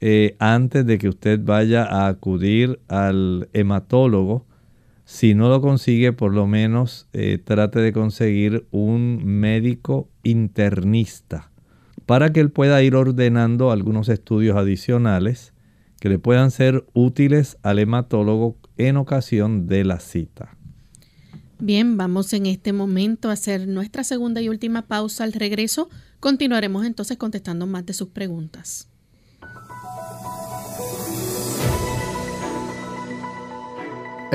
[0.00, 4.46] eh, antes de que usted vaya a acudir al hematólogo.
[5.06, 11.52] Si no lo consigue, por lo menos eh, trate de conseguir un médico internista
[12.06, 15.52] para que él pueda ir ordenando algunos estudios adicionales
[16.00, 20.56] que le puedan ser útiles al hematólogo en ocasión de la cita.
[21.60, 25.22] Bien, vamos en este momento a hacer nuestra segunda y última pausa.
[25.22, 28.88] Al regreso continuaremos entonces contestando más de sus preguntas.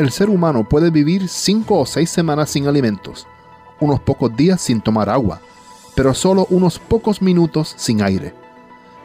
[0.01, 3.27] El ser humano puede vivir cinco o seis semanas sin alimentos,
[3.79, 5.39] unos pocos días sin tomar agua,
[5.93, 8.33] pero solo unos pocos minutos sin aire.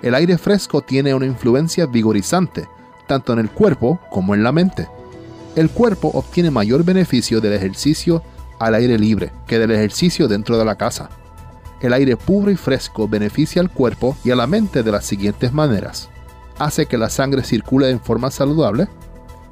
[0.01, 2.66] El aire fresco tiene una influencia vigorizante,
[3.07, 4.88] tanto en el cuerpo como en la mente
[5.55, 8.22] el cuerpo obtiene mayor beneficio del ejercicio
[8.59, 11.11] al aire libre que del ejercicio dentro de la casa.
[11.80, 15.53] El aire puro y fresco beneficia al cuerpo y a la mente de las siguientes
[15.53, 16.09] maneras.
[16.59, 18.88] Hace que la sangre circule en forma saludable,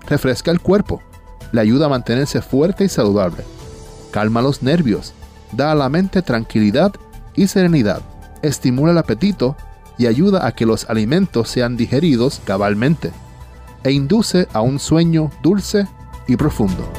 [0.07, 1.03] refresca el cuerpo,
[1.55, 3.45] le ayuda a mantenerse fuerte y saludable,
[4.11, 5.15] calma los nervios,
[5.53, 6.93] da a la mente tranquilidad
[7.37, 8.03] y serenidad,
[8.43, 9.57] estimula el apetito
[9.97, 13.13] y ayuda a que los alimentos sean digeridos cabalmente,
[13.85, 15.87] e induce a un sueño dulce
[16.27, 16.91] y profundo.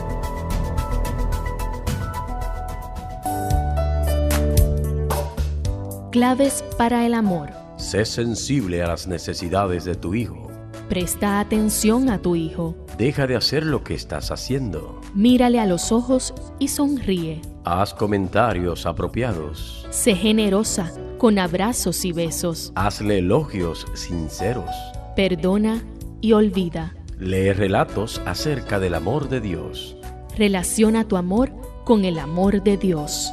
[6.13, 7.49] Claves para el amor.
[7.75, 10.44] Sé sensible a las necesidades de tu hijo.
[10.89, 12.75] Presta atención a tu hijo.
[12.99, 15.01] Deja de hacer lo que estás haciendo.
[15.15, 17.41] Mírale a los ojos y sonríe.
[17.63, 19.87] Haz comentarios apropiados.
[19.89, 22.71] Sé generosa con abrazos y besos.
[22.75, 24.69] Hazle elogios sinceros.
[25.15, 25.83] Perdona
[26.21, 26.95] y olvida.
[27.17, 29.97] Lee relatos acerca del amor de Dios.
[30.37, 31.51] Relaciona tu amor
[31.83, 33.31] con el amor de Dios.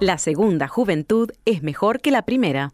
[0.00, 2.72] La segunda juventud es mejor que la primera.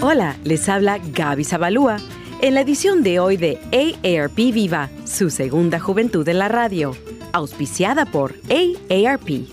[0.00, 1.96] Hola, les habla Gaby Zabalúa
[2.40, 6.92] en la edición de hoy de AARP Viva, su segunda juventud en la radio,
[7.32, 9.48] auspiciada por AARP.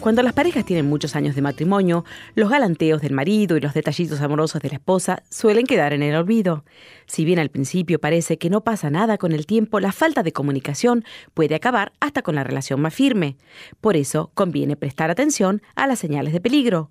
[0.00, 4.20] Cuando las parejas tienen muchos años de matrimonio, los galanteos del marido y los detallitos
[4.20, 6.64] amorosos de la esposa suelen quedar en el olvido.
[7.06, 10.32] Si bien al principio parece que no pasa nada con el tiempo, la falta de
[10.32, 13.36] comunicación puede acabar hasta con la relación más firme.
[13.80, 16.90] Por eso conviene prestar atención a las señales de peligro.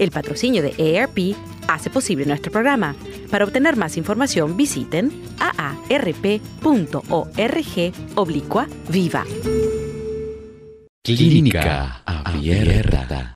[0.00, 1.36] El patrocinio de AARP
[1.68, 2.96] hace posible nuestro programa.
[3.30, 6.42] Para obtener más información visiten aarp.org
[8.16, 9.24] oblicua viva.
[11.04, 13.34] Clínica Abierta.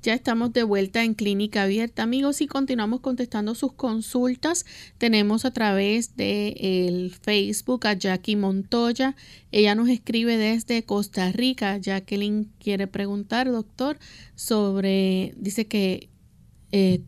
[0.00, 4.64] Ya estamos de vuelta en Clínica Abierta, amigos, y continuamos contestando sus consultas.
[4.96, 9.16] Tenemos a través de el Facebook a Jackie Montoya.
[9.50, 11.78] Ella nos escribe desde Costa Rica.
[11.78, 13.98] Jacqueline quiere preguntar, doctor,
[14.36, 16.08] sobre, dice que
[16.70, 17.00] eh,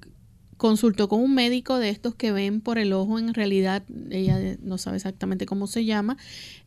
[0.57, 4.79] consultó con un médico de estos que ven por el ojo, en realidad ella no
[4.79, 6.17] sabe exactamente cómo se llama.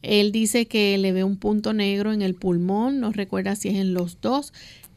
[0.02, 3.76] Él dice que le ve un punto negro en el pulmón, no recuerda si es
[3.76, 4.54] en los dos,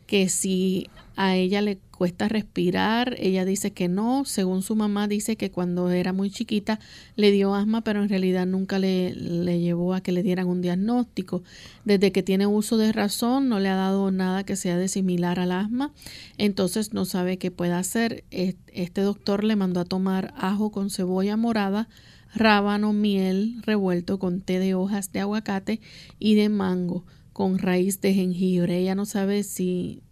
[0.06, 5.36] que si a ella le cuesta respirar, ella dice que no, según su mamá dice
[5.36, 6.78] que cuando era muy chiquita
[7.16, 10.60] le dio asma, pero en realidad nunca le, le, llevó a que le dieran un
[10.60, 11.42] diagnóstico.
[11.86, 15.40] Desde que tiene uso de razón no le ha dado nada que sea de similar
[15.40, 15.94] al asma,
[16.36, 18.24] entonces no sabe qué puede hacer.
[18.30, 21.88] Este doctor le mandó a tomar ajo con cebolla morada,
[22.34, 25.80] rábano, miel revuelto con té de hojas de aguacate
[26.18, 28.78] y de mango con raíz de jengibre.
[28.78, 30.02] Ella no sabe si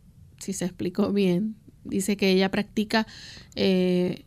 [0.44, 1.56] si se explicó bien.
[1.84, 3.06] Dice que ella practica,
[3.56, 4.24] eh,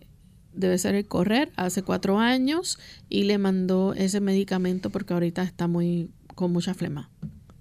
[0.53, 5.67] debe ser el correr, hace cuatro años y le mandó ese medicamento porque ahorita está
[5.67, 7.09] muy con mucha flema.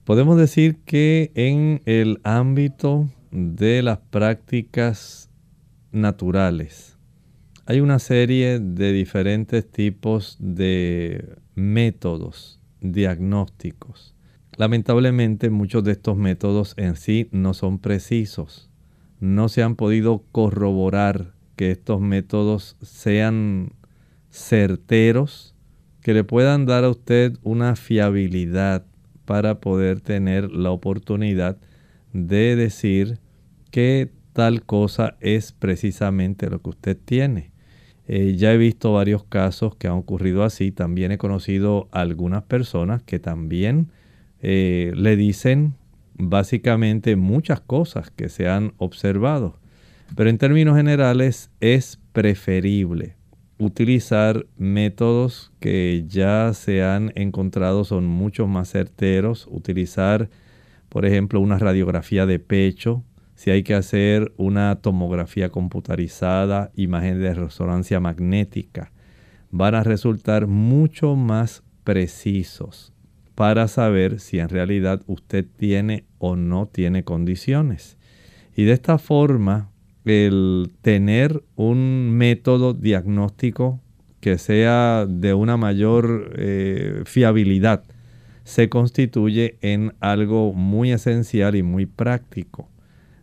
[0.04, 5.30] Podemos decir que en el ámbito de las prácticas
[5.92, 6.96] naturales
[7.66, 14.15] hay una serie de diferentes tipos de métodos diagnósticos
[14.56, 18.70] Lamentablemente muchos de estos métodos en sí no son precisos.
[19.20, 23.72] No se han podido corroborar que estos métodos sean
[24.30, 25.54] certeros,
[26.00, 28.86] que le puedan dar a usted una fiabilidad
[29.24, 31.58] para poder tener la oportunidad
[32.12, 33.18] de decir
[33.70, 37.50] que tal cosa es precisamente lo que usted tiene.
[38.08, 40.70] Eh, ya he visto varios casos que han ocurrido así.
[40.70, 43.90] También he conocido algunas personas que también
[44.40, 45.74] eh, le dicen
[46.14, 49.58] básicamente muchas cosas que se han observado.
[50.14, 53.16] Pero en términos generales es preferible
[53.58, 59.48] utilizar métodos que ya se han encontrado son mucho más certeros.
[59.50, 60.28] Utilizar,
[60.88, 63.04] por ejemplo, una radiografía de pecho.
[63.34, 68.92] Si hay que hacer una tomografía computarizada, imagen de resonancia magnética,
[69.50, 72.92] van a resultar mucho más precisos
[73.36, 77.96] para saber si en realidad usted tiene o no tiene condiciones.
[78.56, 79.70] Y de esta forma,
[80.04, 83.80] el tener un método diagnóstico
[84.20, 87.84] que sea de una mayor eh, fiabilidad
[88.44, 92.68] se constituye en algo muy esencial y muy práctico.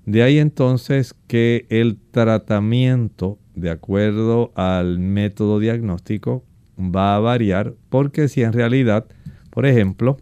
[0.06, 6.44] De ahí entonces que el tratamiento, de acuerdo al método diagnóstico,
[6.78, 9.06] va a variar porque si en realidad,
[9.54, 10.18] por ejemplo,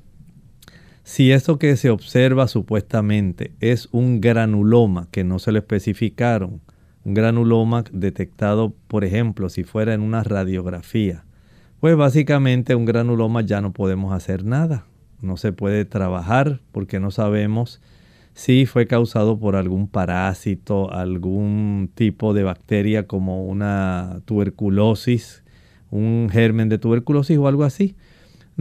[1.03, 6.59] si eso que se observa supuestamente es un granuloma que no se le especificaron,
[7.05, 11.23] un granuloma detectado, por ejemplo, si fuera en una radiografía,
[11.79, 14.85] pues básicamente un granuloma ya no podemos hacer nada.
[15.21, 17.81] No se puede trabajar porque no sabemos
[18.33, 25.43] si fue causado por algún parásito, algún tipo de bacteria como una tuberculosis,
[25.89, 27.95] un germen de tuberculosis o algo así.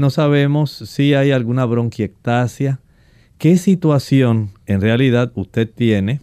[0.00, 2.80] No sabemos si hay alguna bronquiectasia.
[3.38, 6.20] ¿Qué situación en realidad usted tiene?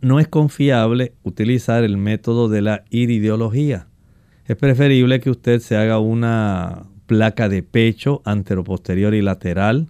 [0.00, 3.88] No es confiable utilizar el método de la iridiología
[4.48, 9.88] es preferible que usted se haga una placa de pecho anteroposterior y lateral.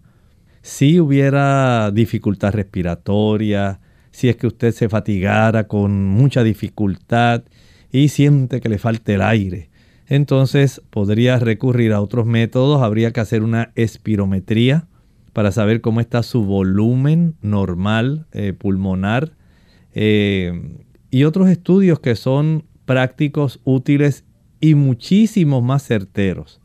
[0.62, 3.78] Si hubiera dificultad respiratoria,
[4.10, 7.44] si es que usted se fatigara con mucha dificultad
[7.92, 9.67] y siente que le falta el aire,
[10.08, 12.82] entonces podría recurrir a otros métodos.
[12.82, 14.88] Habría que hacer una espirometría
[15.32, 19.32] para saber cómo está su volumen normal eh, pulmonar
[19.94, 20.80] eh,
[21.10, 24.24] y otros estudios que son prácticos, útiles
[24.60, 26.60] y muchísimos más certeros.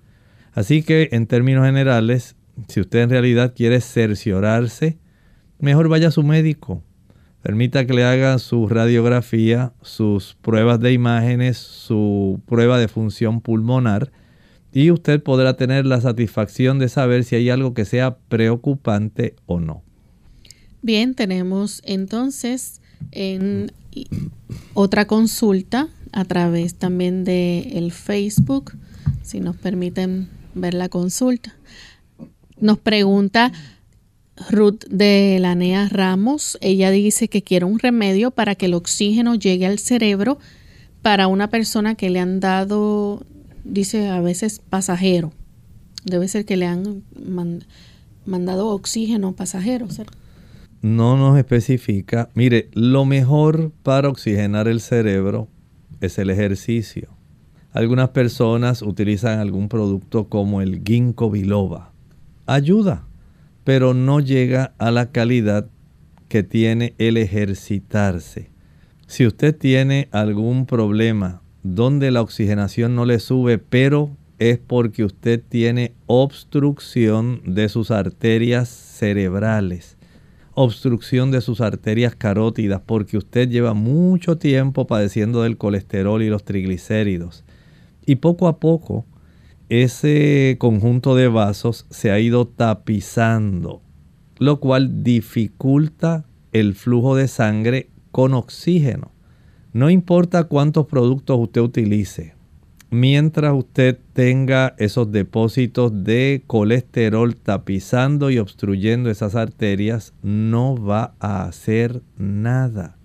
[0.54, 2.36] Así que en términos generales,
[2.68, 4.98] si usted en realidad quiere cerciorarse,
[5.60, 6.84] mejor vaya a su médico.
[7.44, 14.14] Permita que le haga su radiografía, sus pruebas de imágenes, su prueba de función pulmonar
[14.72, 19.60] y usted podrá tener la satisfacción de saber si hay algo que sea preocupante o
[19.60, 19.84] no.
[20.82, 22.82] Bien, tenemos entonces
[23.12, 23.74] en
[24.74, 28.72] otra consulta a través también de el Facebook,
[29.22, 31.54] si nos permiten ver la consulta.
[32.58, 33.52] Nos pregunta
[34.50, 39.66] Ruth de Lanea Ramos, ella dice que quiere un remedio para que el oxígeno llegue
[39.66, 40.40] al cerebro
[41.02, 43.26] para una persona que le han dado,
[43.64, 45.32] dice a veces pasajero.
[46.06, 47.04] Debe ser que le han
[48.26, 49.88] mandado oxígeno pasajero,
[50.82, 52.30] No nos especifica.
[52.34, 55.48] Mire, lo mejor para oxigenar el cerebro
[56.02, 57.10] es el ejercicio.
[57.72, 61.92] Algunas personas utilizan algún producto como el ginkgo biloba.
[62.46, 63.08] Ayuda,
[63.64, 65.68] pero no llega a la calidad
[66.28, 68.50] que tiene el ejercitarse.
[69.08, 75.42] Si usted tiene algún problema donde la oxigenación no le sube, pero es porque usted
[75.48, 79.98] tiene obstrucción de sus arterias cerebrales
[80.56, 86.44] obstrucción de sus arterias carótidas porque usted lleva mucho tiempo padeciendo del colesterol y los
[86.44, 87.44] triglicéridos.
[88.06, 89.06] Y poco a poco
[89.70, 93.82] ese conjunto de vasos se ha ido tapizando,
[94.38, 99.12] lo cual dificulta el flujo de sangre con oxígeno.
[99.74, 102.36] No importa cuántos productos usted utilice,
[102.92, 111.46] mientras usted tenga esos depósitos de colesterol tapizando y obstruyendo esas arterias, no va a
[111.46, 112.98] hacer nada.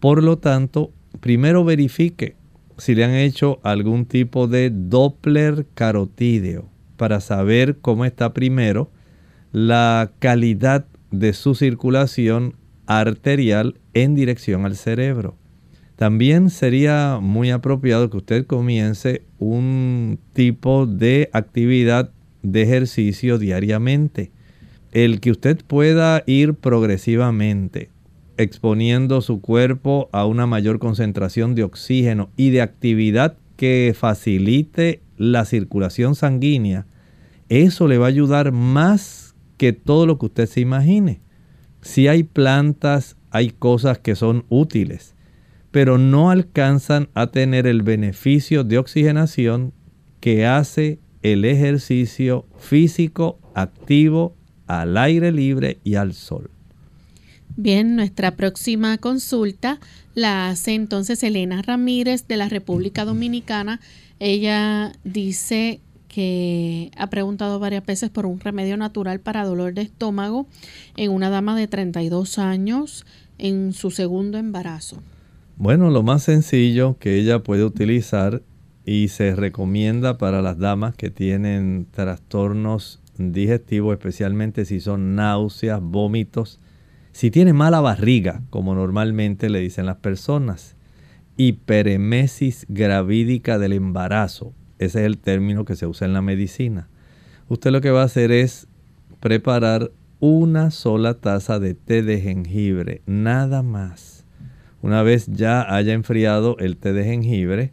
[0.00, 2.37] Por lo tanto, primero verifique
[2.78, 8.90] si le han hecho algún tipo de Doppler carotídeo para saber cómo está primero
[9.52, 12.54] la calidad de su circulación
[12.86, 15.36] arterial en dirección al cerebro.
[15.96, 22.10] También sería muy apropiado que usted comience un tipo de actividad
[22.42, 24.30] de ejercicio diariamente.
[24.92, 27.90] El que usted pueda ir progresivamente
[28.38, 35.44] exponiendo su cuerpo a una mayor concentración de oxígeno y de actividad que facilite la
[35.44, 36.86] circulación sanguínea,
[37.50, 41.20] eso le va a ayudar más que todo lo que usted se imagine.
[41.82, 45.14] Si hay plantas, hay cosas que son útiles
[45.70, 49.72] pero no alcanzan a tener el beneficio de oxigenación
[50.20, 54.36] que hace el ejercicio físico activo
[54.66, 56.50] al aire libre y al sol.
[57.60, 59.80] Bien, nuestra próxima consulta
[60.14, 63.80] la hace entonces Elena Ramírez de la República Dominicana.
[64.20, 70.46] Ella dice que ha preguntado varias veces por un remedio natural para dolor de estómago
[70.96, 73.04] en una dama de 32 años
[73.38, 75.02] en su segundo embarazo.
[75.56, 78.40] Bueno, lo más sencillo que ella puede utilizar
[78.84, 86.60] y se recomienda para las damas que tienen trastornos digestivos, especialmente si son náuseas, vómitos,
[87.12, 90.76] si tiene mala barriga, como normalmente le dicen las personas,
[91.36, 96.88] hiperemesis gravídica del embarazo, ese es el término que se usa en la medicina.
[97.48, 98.68] Usted lo que va a hacer es
[99.20, 99.90] preparar
[100.20, 104.26] una sola taza de té de jengibre, nada más.
[104.82, 107.72] Una vez ya haya enfriado el té de jengibre,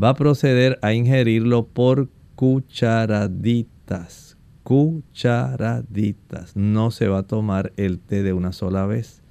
[0.00, 4.33] va a proceder a ingerirlo por cucharaditas.
[4.64, 6.56] Cucharaditas.
[6.56, 9.22] No se va a tomar el té de una sola vez.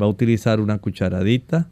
[0.00, 1.70] Va a utilizar una cucharadita.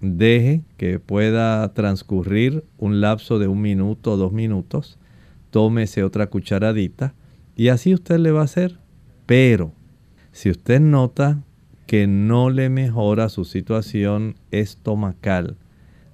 [0.00, 4.98] Deje que pueda transcurrir un lapso de un minuto o dos minutos.
[5.50, 7.14] Tómese otra cucharadita.
[7.56, 8.78] Y así usted le va a hacer.
[9.26, 9.72] Pero
[10.32, 11.42] si usted nota
[11.86, 15.56] que no le mejora su situación estomacal,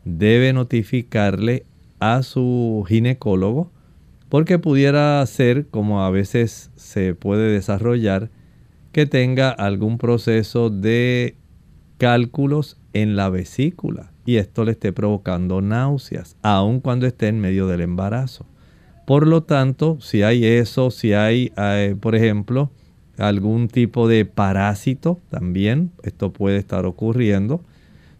[0.05, 1.67] debe notificarle
[2.01, 3.71] a su ginecólogo
[4.31, 8.31] porque pudiera ser, como a veces se puede desarrollar,
[8.93, 11.37] que tenga algún proceso de
[11.99, 17.67] cálculos en la vesícula y esto le esté provocando náuseas, aun cuando esté en medio
[17.67, 18.47] del embarazo.
[19.05, 22.71] Por lo tanto, si hay eso, si hay, eh, por ejemplo,
[23.19, 27.61] algún tipo de parásito también, esto puede estar ocurriendo.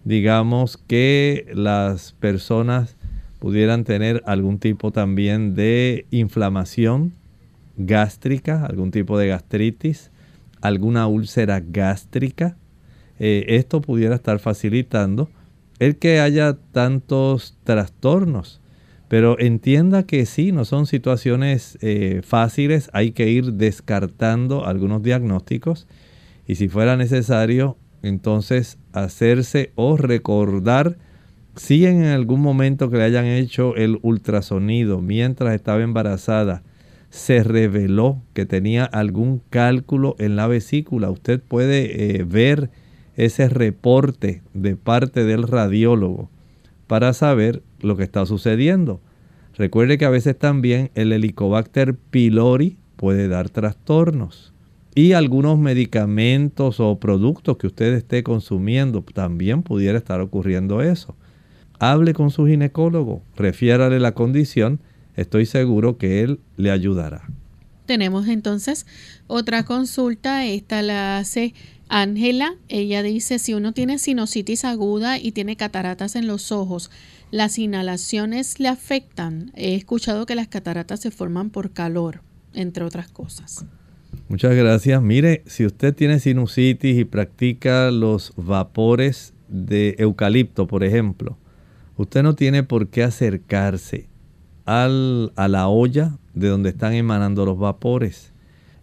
[0.05, 2.97] Digamos que las personas
[3.41, 7.15] pudieran tener algún tipo también de inflamación
[7.77, 10.11] gástrica, algún tipo de gastritis,
[10.61, 12.57] alguna úlcera gástrica.
[13.19, 15.31] Eh, esto pudiera estar facilitando
[15.79, 18.61] el que haya tantos trastornos.
[19.09, 25.89] Pero entienda que sí, no son situaciones eh, fáciles, hay que ir descartando algunos diagnósticos
[26.47, 30.99] y si fuera necesario, entonces hacerse o recordar
[31.61, 36.63] si en algún momento que le hayan hecho el ultrasonido mientras estaba embarazada,
[37.11, 42.71] se reveló que tenía algún cálculo en la vesícula, usted puede eh, ver
[43.15, 46.31] ese reporte de parte del radiólogo
[46.87, 49.03] para saber lo que está sucediendo.
[49.55, 54.55] Recuerde que a veces también el Helicobacter pylori puede dar trastornos.
[54.95, 61.17] Y algunos medicamentos o productos que usted esté consumiendo también pudiera estar ocurriendo eso.
[61.81, 64.81] Hable con su ginecólogo, refiérale la condición,
[65.17, 67.23] estoy seguro que él le ayudará.
[67.87, 68.87] Tenemos entonces
[69.27, 71.55] otra consulta, esta la hace
[71.89, 76.91] Ángela, ella dice, si uno tiene sinusitis aguda y tiene cataratas en los ojos,
[77.31, 79.51] ¿las inhalaciones le afectan?
[79.57, 82.21] He escuchado que las cataratas se forman por calor,
[82.53, 83.65] entre otras cosas.
[84.29, 85.01] Muchas gracias.
[85.01, 91.39] Mire, si usted tiene sinusitis y practica los vapores de eucalipto, por ejemplo,
[92.01, 94.09] Usted no tiene por qué acercarse
[94.65, 98.33] al, a la olla de donde están emanando los vapores.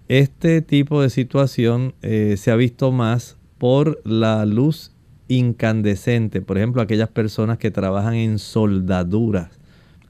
[0.08, 4.92] Este tipo de situación eh, se ha visto más por la luz
[5.30, 6.42] incandescente.
[6.42, 9.50] Por ejemplo, aquellas personas que trabajan en soldaduras.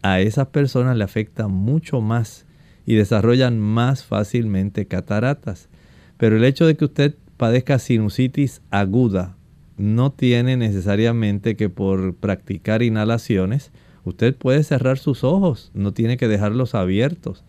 [0.02, 2.46] A esas personas le afecta mucho más
[2.86, 5.70] y desarrollan más fácilmente cataratas.
[6.18, 9.37] Pero el hecho de que usted padezca sinusitis aguda
[9.78, 13.72] no tiene necesariamente que por practicar inhalaciones,
[14.04, 17.44] usted puede cerrar sus ojos, no tiene que dejarlos abiertos.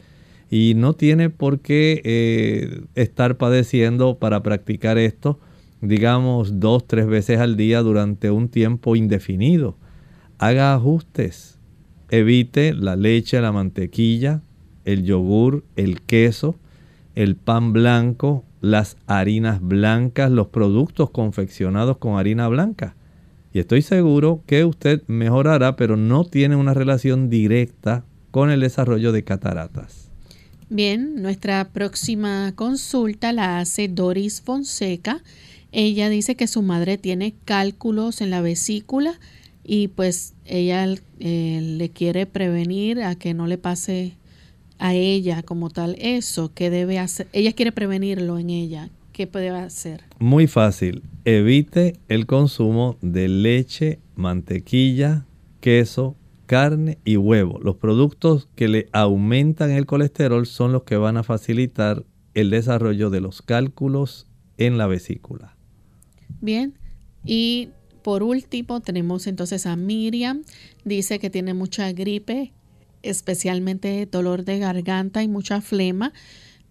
[0.51, 5.39] Y no tiene por qué eh, estar padeciendo para practicar esto,
[5.83, 9.77] digamos, dos, tres veces al día durante un tiempo indefinido.
[10.39, 11.59] Haga ajustes.
[12.11, 14.41] Evite la leche, la mantequilla,
[14.87, 16.57] el yogur, el queso,
[17.15, 22.97] el pan blanco, las harinas blancas, los productos confeccionados con harina blanca.
[23.53, 29.13] Y estoy seguro que usted mejorará, pero no tiene una relación directa con el desarrollo
[29.13, 30.11] de cataratas.
[30.71, 35.23] Bien, nuestra próxima consulta la hace Doris Fonseca.
[35.73, 39.19] Ella dice que su madre tiene cálculos en la vesícula
[39.65, 40.87] y pues ella
[41.21, 44.17] eh, le quiere prevenir a que no le pase
[44.79, 46.53] a ella como tal eso?
[46.55, 47.29] ¿Qué debe hacer?
[47.33, 48.91] Ella quiere prevenirlo en ella.
[49.13, 50.05] ¿Qué puede hacer?
[50.19, 51.03] Muy fácil.
[51.25, 55.27] Evite el consumo de leche, mantequilla,
[55.61, 56.17] queso,
[56.47, 57.59] carne y huevo.
[57.61, 62.05] Los productos que le aumentan el colesterol son los que van a facilitar
[62.35, 64.27] el desarrollo de los cálculos
[64.57, 65.57] en la vesícula.
[66.41, 66.79] Bien.
[67.25, 67.71] Y
[68.03, 70.43] por último tenemos entonces a Miriam.
[70.85, 72.53] Dice que tiene mucha gripe,
[73.03, 76.13] especialmente dolor de garganta y mucha flema.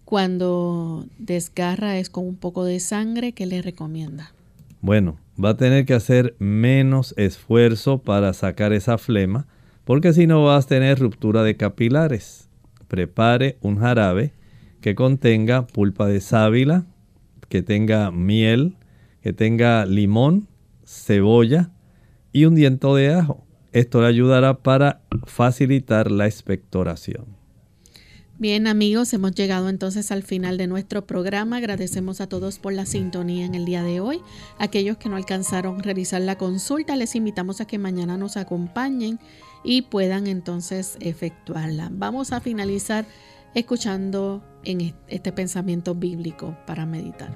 [0.04, 4.32] Cuando desgarra es con un poco de sangre, ¿qué le recomienda?
[4.80, 9.46] Bueno, va a tener que hacer menos esfuerzo para sacar esa flema,
[9.84, 12.48] porque si no vas a tener ruptura de capilares.
[12.86, 14.32] Prepare un jarabe
[14.80, 16.86] que contenga pulpa de sábila,
[17.48, 18.76] que tenga miel,
[19.22, 20.48] que tenga limón,
[20.84, 21.70] cebolla
[22.32, 23.47] y un diento de ajo.
[23.72, 27.38] Esto le ayudará para facilitar la expectoración.
[28.40, 31.56] Bien amigos, hemos llegado entonces al final de nuestro programa.
[31.56, 34.20] Agradecemos a todos por la sintonía en el día de hoy.
[34.60, 39.18] Aquellos que no alcanzaron a realizar la consulta, les invitamos a que mañana nos acompañen
[39.64, 41.90] y puedan entonces efectuarla.
[41.92, 43.06] Vamos a finalizar
[43.56, 47.34] escuchando en este pensamiento bíblico para meditar.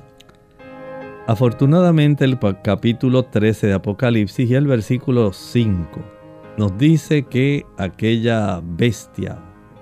[1.27, 6.22] Afortunadamente el capítulo 13 de Apocalipsis y el versículo 5
[6.59, 9.39] nos dice que aquella bestia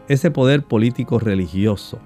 [0.09, 2.01] ese poder político religioso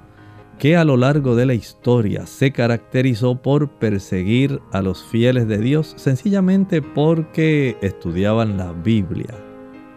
[0.59, 5.59] que a lo largo de la historia se caracterizó por perseguir a los fieles de
[5.59, 9.35] Dios sencillamente porque estudiaban la Biblia.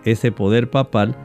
[0.03, 1.15] Ese poder papal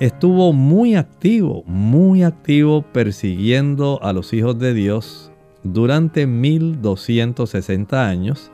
[0.00, 5.30] estuvo muy activo, muy activo persiguiendo a los hijos de Dios
[5.62, 8.50] durante 1260 años.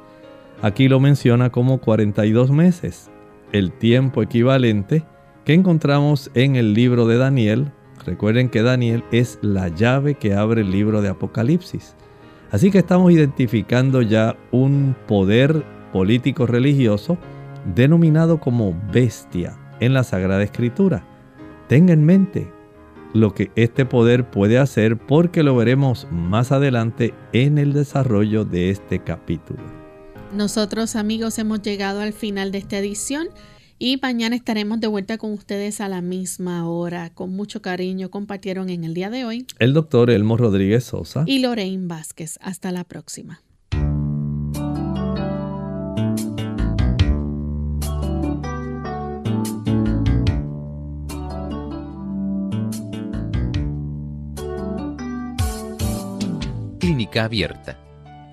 [0.60, 3.09] Aquí lo menciona como 42 meses,
[3.52, 5.04] el tiempo equivalente
[5.44, 7.72] que encontramos en el libro de Daniel.
[8.04, 11.96] Recuerden que Daniel es la llave que abre el libro de Apocalipsis.
[12.50, 17.18] Así que estamos identificando ya un poder político religioso
[17.74, 21.04] denominado como bestia en la Sagrada Escritura.
[21.68, 22.50] Tenga en mente
[23.12, 28.70] lo que este poder puede hacer porque lo veremos más adelante en el desarrollo de
[28.70, 29.79] este capítulo.
[30.34, 33.28] Nosotros amigos hemos llegado al final de esta edición.
[33.82, 37.10] Y mañana estaremos de vuelta con ustedes a la misma hora.
[37.14, 41.38] Con mucho cariño compartieron en el día de hoy el doctor Elmo Rodríguez Sosa y
[41.38, 42.38] Lorraine Vázquez.
[42.42, 43.42] Hasta la próxima.
[56.78, 57.89] Clínica Abierta.